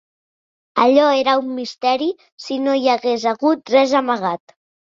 Allò 0.85 1.03
era 1.17 1.35
un 1.41 1.51
misteri, 1.59 2.09
si 2.47 2.59
no 2.65 2.75
hi 2.81 2.91
hagués 2.97 3.29
hagut 3.33 3.73
res 3.77 3.95
amagat 4.05 4.61